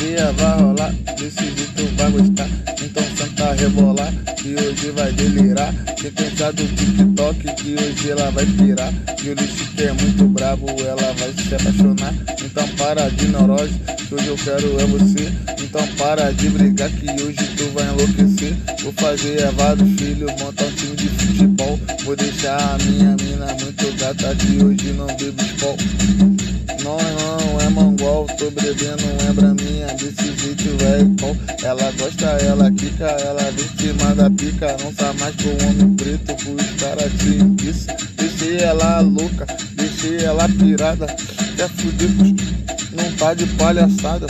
putaria 0.00 0.32
vai 0.32 0.60
rolar, 0.60 0.92
desse 1.16 1.44
jeito 1.44 1.96
vai 1.96 2.10
gostar. 2.10 2.48
Então 2.82 3.02
senta 3.16 3.52
rebolar, 3.52 4.12
que 4.36 4.54
hoje 4.54 4.90
vai 4.92 5.12
delirar. 5.12 5.72
Quem 5.96 6.10
pensar 6.10 6.52
do 6.52 6.66
TikTok, 6.66 7.54
que 7.54 7.74
hoje 7.74 8.10
ela 8.10 8.30
vai 8.30 8.46
pirar. 8.46 8.92
E 9.22 9.28
o 9.28 9.34
lixo 9.34 9.70
é 9.78 9.92
muito 9.92 10.24
brabo, 10.28 10.66
ela 10.80 11.12
vai 11.14 11.32
se 11.32 11.54
apaixonar. 11.54 12.14
Então 12.42 12.66
para 12.78 13.10
de 13.10 13.28
neurose, 13.28 13.74
que 14.08 14.14
hoje 14.14 14.26
eu 14.26 14.36
quero 14.36 14.80
é 14.80 14.86
você. 14.86 15.32
Então 15.62 15.86
para 15.98 16.32
de 16.32 16.48
brigar, 16.48 16.90
que 16.90 17.10
hoje 17.22 17.46
tu 17.56 17.64
vai 17.74 17.84
enlouquecer. 17.84 18.56
Vou 18.82 18.92
fazer 18.94 19.40
é 19.40 19.50
vários 19.52 19.88
filhos, 20.00 20.30
montar 20.40 20.64
um 20.64 20.72
time 20.72 20.96
de 20.96 21.08
futebol. 21.08 21.78
Vou 22.04 22.16
deixar 22.16 22.56
a 22.58 22.78
minha 22.78 23.16
mina 23.16 23.46
muito 23.60 23.92
gata, 23.98 24.34
que 24.34 24.64
hoje 24.64 24.92
não 24.94 25.06
bebo 25.06 25.49
tô 28.80 28.86
bebendo 28.86 29.22
é 29.28 29.32
braminha 29.32 29.86
Desse 29.94 30.32
jeito 30.36 30.76
velho, 30.78 31.16
ela 31.62 31.92
gosta, 31.92 32.26
ela 32.26 32.70
quica 32.70 33.04
Ela 33.04 33.50
vem 33.50 33.68
cima 33.78 34.14
da 34.14 34.30
pica, 34.30 34.76
não 34.82 34.92
tá 34.94 35.12
mais 35.14 35.34
com 35.36 35.48
o 35.48 35.68
homem 35.68 35.94
preto 35.96 36.32
Os 36.32 36.82
caras 36.82 37.12
te 37.18 37.68
isso, 37.68 37.86
deixei 38.16 38.58
ela 38.58 39.00
louca 39.00 39.46
Deixei 39.74 40.24
ela 40.24 40.48
pirada, 40.48 41.06
quer 41.56 41.68
fuder, 41.68 42.08
não 42.92 43.12
tá 43.16 43.34
de 43.34 43.46
palhaçada. 43.46 44.26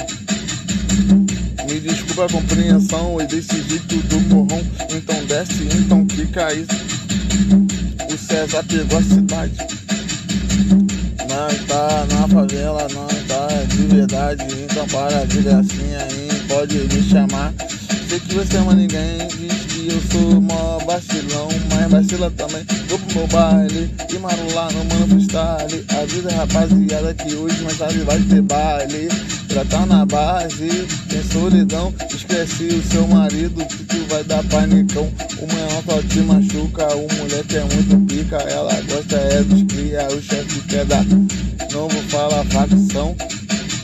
Me 1.69 1.81
desculpa 1.81 2.27
a 2.27 2.29
compreensão 2.29 3.21
e 3.21 3.27
desse 3.27 3.63
jeito 3.63 3.97
do 4.09 4.21
morrão 4.23 4.61
Então 4.91 5.25
desce, 5.27 5.69
então 5.79 6.05
clica 6.07 6.53
isso 6.53 6.69
O 8.13 8.19
César 8.19 8.65
pegou 8.65 8.99
a 8.99 9.03
cidade 9.03 9.90
Nós 11.31 11.65
tá 11.65 12.07
na 12.11 12.27
favela, 12.27 12.89
nós 12.93 13.27
tá 13.29 13.47
de 13.69 13.87
verdade 13.87 14.45
Então 14.65 14.85
para 14.89 15.25
de 15.27 15.43
gracinha 15.43 16.09
e 16.11 16.49
pode 16.49 16.77
me 16.77 17.03
chamar 17.05 17.55
Sei 18.11 18.19
que 18.19 18.35
você 18.35 18.57
ama 18.57 18.75
ninguém, 18.75 19.19
diz 19.29 19.67
que 19.67 19.89
eu 19.89 20.03
sou 20.11 20.41
mó 20.41 20.79
vacilão 20.85 21.49
Mas 21.73 21.89
vacila 21.93 22.29
também, 22.33 22.67
vou 22.89 22.99
pro 22.99 23.19
meu 23.19 23.27
baile 23.29 23.89
E 24.13 24.19
marolar 24.19 24.73
no 24.73 24.85
mano 24.87 25.07
freestyle. 25.07 25.85
A 25.97 26.05
vida 26.07 26.35
rapaziada 26.35 27.15
que 27.15 27.37
hoje 27.37 27.63
mais 27.63 27.79
tarde 27.79 28.01
vai 28.01 28.19
ter 28.19 28.43
baile. 28.43 29.09
Já 29.49 29.65
tá 29.65 29.87
na 29.87 30.05
base, 30.05 30.89
tem 31.09 31.23
solidão 31.23 31.95
Esquece 32.13 32.65
o 32.65 32.83
seu 32.83 33.07
marido 33.07 33.65
que 33.65 33.85
tu 33.85 34.05
vai 34.09 34.25
dar 34.25 34.43
panicão. 34.49 35.09
O 35.39 35.47
menor 35.47 35.85
só 35.87 36.03
te 36.03 36.19
machuca, 36.19 36.89
o 36.97 37.07
moleque 37.17 37.59
é 37.59 37.61
muito 37.61 38.07
pica. 38.13 38.39
Ela 38.39 38.75
gosta 38.91 39.19
é 39.19 39.45
dos 39.45 39.63
cria, 39.73 40.09
o 40.09 40.21
chefe 40.21 40.61
quer 40.63 40.85
dar 40.85 41.05
Não 41.05 41.87
vou 41.87 42.03
falar 42.09 42.45
facção 42.47 43.15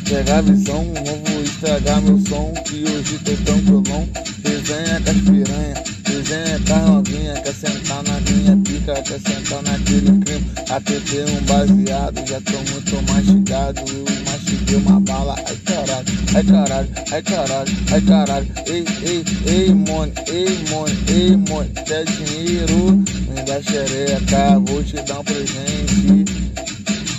Pegar 0.08 0.40
visão, 0.40 0.84
não 0.84 1.32
vou 1.32 1.42
estragar 1.42 2.00
meu 2.00 2.16
som 2.28 2.54
Que 2.64 2.84
hoje 2.84 3.18
tô 3.24 3.32
tranquilão 3.44 4.08
Resenha 4.44 5.00
com 5.00 5.10
as 5.10 5.16
piranha 5.16 5.74
Resenha 6.06 6.60
com 6.64 6.74
as 6.74 6.86
novinha 6.86 7.34
Quer 7.42 7.54
sentar 7.54 8.02
na 8.04 8.20
minha 8.20 8.56
pica 8.58 8.94
Quer 9.02 9.20
sentar 9.20 9.62
naquele 9.64 10.16
crime. 10.20 10.46
APT 10.70 11.24
um 11.28 11.44
baseado 11.46 12.28
Já 12.28 12.40
tô 12.40 12.56
muito 12.70 13.12
mastigado. 13.12 13.80
Eu 13.90 14.24
mastiguei 14.30 14.76
uma 14.76 15.00
bala 15.00 15.34
Ai 15.44 15.56
caralho, 15.64 16.06
ai 16.36 16.44
caralho, 16.44 16.88
ai 17.10 17.22
caralho, 17.22 17.72
ai 17.90 18.00
caralho. 18.02 18.46
Ei, 18.66 18.84
ei, 19.02 19.24
ei, 19.46 19.74
mone, 19.74 20.12
ei, 20.28 20.64
mone, 20.70 20.94
ei, 21.08 21.36
mone 21.36 21.68
Quer 21.84 22.04
dinheiro? 22.04 22.92
Me 22.92 23.42
dá 23.44 23.60
xereca 23.60 24.60
Vou 24.60 24.84
te 24.84 25.02
dar 25.02 25.18
um 25.18 25.24
presente. 25.24 26.46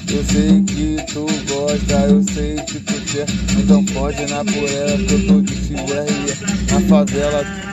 Eu 0.09 0.23
sei 0.23 0.63
que 0.63 0.95
tu 1.11 1.25
gosta, 1.47 2.07
eu 2.07 2.23
sei 2.33 2.56
Então 3.57 3.83
pode 3.85 4.25
na 4.27 4.43
por 4.43 4.69
ela 4.69 4.97
que 4.97 5.13
eu 5.13 5.27
tô 5.27 5.41
de 5.41 5.55
tiver 5.55 6.05
Na 6.71 6.81
favela 6.81 7.66